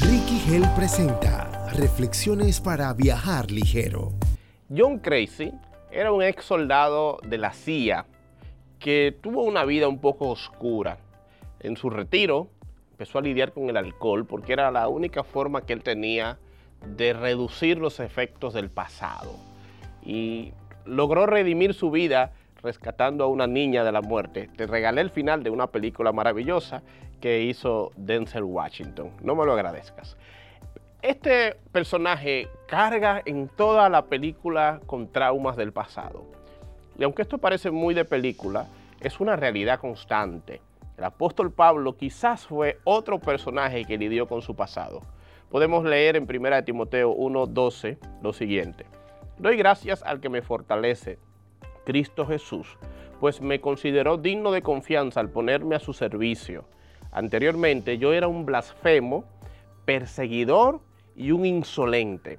[0.00, 4.12] Ricky Hell presenta Reflexiones para viajar ligero.
[4.74, 5.52] John Crazy
[5.90, 8.06] era un ex soldado de la CIA
[8.78, 10.98] que tuvo una vida un poco oscura.
[11.60, 12.48] En su retiro
[12.92, 16.38] empezó a lidiar con el alcohol porque era la única forma que él tenía
[16.96, 19.34] de reducir los efectos del pasado.
[20.04, 20.52] Y
[20.84, 24.48] logró redimir su vida rescatando a una niña de la muerte.
[24.56, 26.82] Te regalé el final de una película maravillosa
[27.20, 29.12] que hizo Denzel Washington.
[29.22, 30.16] No me lo agradezcas.
[31.02, 36.24] Este personaje carga en toda la película con traumas del pasado.
[36.98, 38.66] Y aunque esto parece muy de película,
[39.00, 40.60] es una realidad constante.
[40.96, 45.02] El apóstol Pablo quizás fue otro personaje que lidió con su pasado.
[45.48, 48.84] Podemos leer en 1 Timoteo 1:12 lo siguiente.
[49.38, 51.20] Doy gracias al que me fortalece,
[51.86, 52.76] Cristo Jesús,
[53.20, 56.64] pues me consideró digno de confianza al ponerme a su servicio.
[57.12, 59.24] Anteriormente yo era un blasfemo,
[59.84, 60.80] perseguidor
[61.16, 62.38] y un insolente.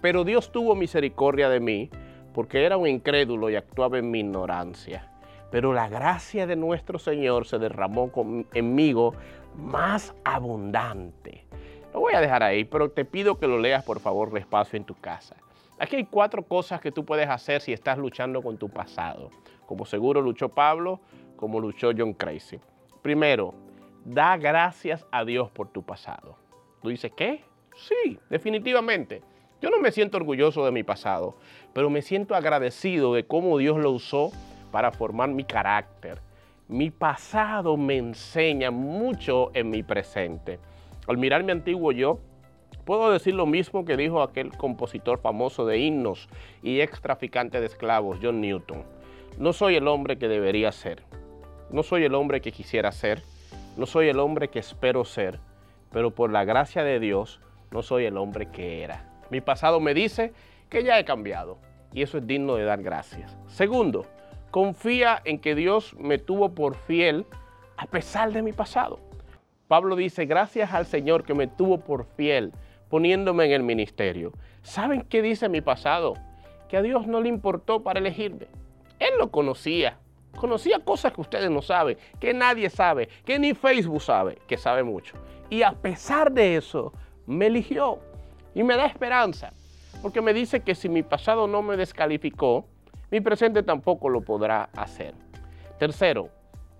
[0.00, 1.90] Pero Dios tuvo misericordia de mí
[2.34, 5.10] porque era un incrédulo y actuaba en mi ignorancia.
[5.50, 9.14] Pero la gracia de nuestro Señor se derramó conmigo
[9.56, 11.46] más abundante.
[11.92, 14.84] Lo voy a dejar ahí, pero te pido que lo leas por favor despacio en
[14.84, 15.36] tu casa.
[15.78, 19.30] Aquí hay cuatro cosas que tú puedes hacer si estás luchando con tu pasado,
[19.64, 21.00] como seguro luchó Pablo,
[21.36, 22.58] como luchó John Crazy.
[23.00, 23.54] Primero,
[24.08, 26.38] da gracias a Dios por tu pasado.
[26.80, 27.42] Tú dices, ¿qué?
[27.76, 29.22] Sí, definitivamente.
[29.60, 31.36] Yo no me siento orgulloso de mi pasado,
[31.74, 34.30] pero me siento agradecido de cómo Dios lo usó
[34.70, 36.20] para formar mi carácter.
[36.68, 40.58] Mi pasado me enseña mucho en mi presente.
[41.06, 42.18] Al mirar mi antiguo yo,
[42.84, 46.28] puedo decir lo mismo que dijo aquel compositor famoso de himnos
[46.62, 48.84] y ex traficante de esclavos, John Newton.
[49.38, 51.02] No soy el hombre que debería ser.
[51.70, 53.22] No soy el hombre que quisiera ser.
[53.78, 55.38] No soy el hombre que espero ser.
[55.92, 57.40] Pero por la gracia de Dios,
[57.70, 59.08] no soy el hombre que era.
[59.30, 60.32] Mi pasado me dice
[60.68, 61.58] que ya he cambiado
[61.92, 63.38] y eso es digno de dar gracias.
[63.46, 64.04] Segundo,
[64.50, 67.24] confía en que Dios me tuvo por fiel
[67.76, 68.98] a pesar de mi pasado.
[69.68, 72.52] Pablo dice, gracias al Señor que me tuvo por fiel
[72.88, 74.32] poniéndome en el ministerio.
[74.62, 76.14] ¿Saben qué dice mi pasado?
[76.68, 78.48] Que a Dios no le importó para elegirme.
[78.98, 79.98] Él lo conocía.
[80.36, 84.82] Conocía cosas que ustedes no saben, que nadie sabe, que ni Facebook sabe, que sabe
[84.82, 85.16] mucho.
[85.50, 86.92] Y a pesar de eso,
[87.26, 87.98] me eligió
[88.54, 89.52] y me da esperanza,
[90.02, 92.66] porque me dice que si mi pasado no me descalificó,
[93.10, 95.14] mi presente tampoco lo podrá hacer.
[95.78, 96.28] Tercero,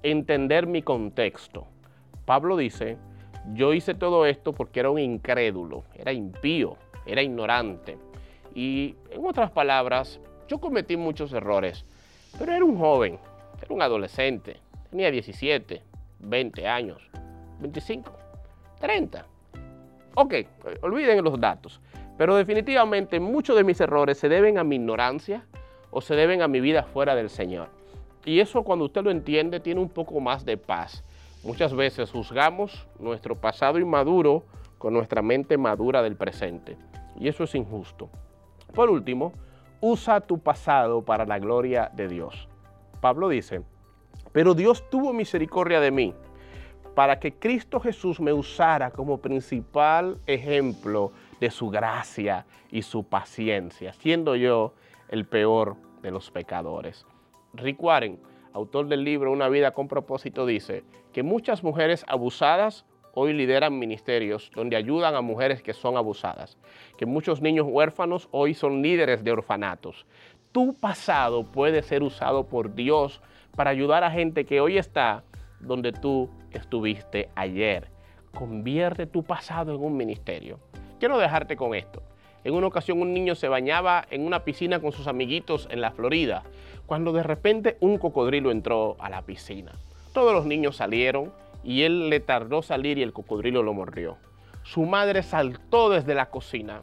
[0.02, 1.66] entender mi contexto.
[2.24, 2.98] Pablo dice,
[3.54, 6.76] yo hice todo esto porque era un incrédulo, era impío,
[7.06, 7.96] era ignorante.
[8.54, 11.84] Y en otras palabras, yo cometí muchos errores,
[12.38, 13.18] pero era un joven,
[13.60, 14.60] era un adolescente,
[14.90, 15.82] tenía 17,
[16.20, 17.02] 20 años,
[17.60, 18.12] 25,
[18.80, 19.26] 30.
[20.14, 20.34] Ok,
[20.82, 21.80] olviden los datos,
[22.16, 25.44] pero definitivamente muchos de mis errores se deben a mi ignorancia
[25.90, 27.68] o se deben a mi vida fuera del Señor.
[28.24, 31.04] Y eso cuando usted lo entiende tiene un poco más de paz.
[31.44, 34.44] Muchas veces juzgamos nuestro pasado inmaduro
[34.76, 36.76] con nuestra mente madura del presente.
[37.18, 38.10] Y eso es injusto.
[38.74, 39.32] Por último,
[39.80, 42.47] usa tu pasado para la gloria de Dios.
[43.00, 43.62] Pablo dice,
[44.32, 46.14] pero Dios tuvo misericordia de mí
[46.94, 53.92] para que Cristo Jesús me usara como principal ejemplo de su gracia y su paciencia,
[53.92, 54.74] siendo yo
[55.08, 57.06] el peor de los pecadores.
[57.54, 58.18] Rick Warren,
[58.52, 60.82] autor del libro Una vida con propósito, dice
[61.12, 66.56] que muchas mujeres abusadas hoy lideran ministerios donde ayudan a mujeres que son abusadas,
[66.96, 70.06] que muchos niños huérfanos hoy son líderes de orfanatos.
[70.58, 73.20] Tu pasado puede ser usado por Dios
[73.54, 75.22] para ayudar a gente que hoy está
[75.60, 77.92] donde tú estuviste ayer.
[78.34, 80.58] Convierte tu pasado en un ministerio.
[80.98, 82.02] Quiero dejarte con esto.
[82.42, 85.92] En una ocasión un niño se bañaba en una piscina con sus amiguitos en la
[85.92, 86.42] Florida,
[86.86, 89.70] cuando de repente un cocodrilo entró a la piscina.
[90.12, 91.32] Todos los niños salieron
[91.62, 94.16] y él le tardó salir y el cocodrilo lo mordió.
[94.64, 96.82] Su madre saltó desde la cocina,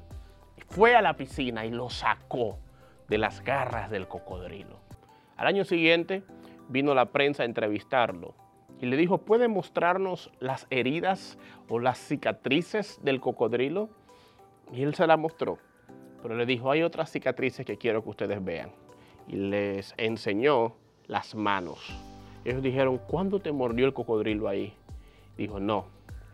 [0.70, 2.60] fue a la piscina y lo sacó
[3.08, 4.80] de las garras del cocodrilo.
[5.38, 6.24] Al año siguiente
[6.70, 8.34] vino la prensa a entrevistarlo
[8.82, 11.38] y le dijo, ¿puede mostrarnos las heridas
[11.70, 13.90] o las cicatrices del cocodrilo?
[14.74, 15.58] Y él se la mostró,
[16.22, 18.72] pero le dijo, hay otras cicatrices que quiero que ustedes vean.
[19.28, 20.76] Y les enseñó
[21.08, 21.80] las manos.
[22.44, 24.74] Ellos dijeron, ¿cuándo te mordió el cocodrilo ahí?
[25.38, 25.86] Dijo, no,